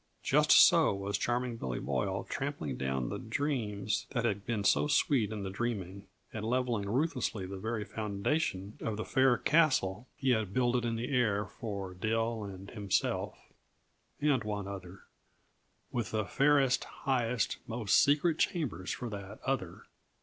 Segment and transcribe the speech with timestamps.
[0.23, 5.31] Just so was Charming Billy Boyle trampling down the dreams that had been so sweet
[5.31, 10.55] in the dreaming, and leveling ruthlessly the very foundations of the fair castle he had
[10.55, 13.37] builded in the air for Dill and himself
[14.19, 15.01] and one other,
[15.91, 19.83] with the fairest, highest, most secret chambers for that Other.